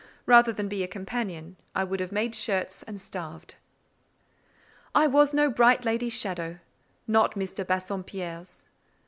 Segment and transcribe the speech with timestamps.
[0.25, 3.53] Rather than be a companion, I would have made shirts and starved.
[4.95, 8.65] I was no bright lady's shadow—not Miss de Bassompierre's.